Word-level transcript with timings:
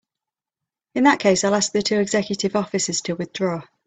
In 0.95 1.03
that 1.03 1.19
case 1.19 1.43
I'll 1.43 1.53
ask 1.53 1.73
the 1.73 1.83
two 1.83 1.99
executive 1.99 2.55
officers 2.55 3.01
to 3.01 3.13
withdraw. 3.13 3.61